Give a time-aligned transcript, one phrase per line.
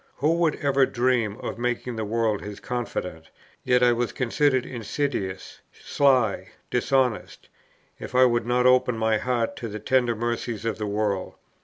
[0.15, 3.29] Who would ever dream of making the world his confidant?
[3.63, 7.49] yet I was considered insidious, sly, dishonest,
[7.99, 11.35] if I would not open my heart to the tender mercies of the world.